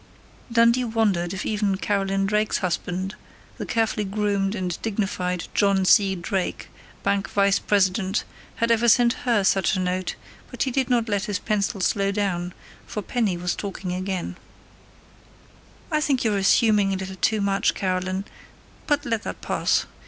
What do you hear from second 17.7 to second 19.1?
Carolyn.... But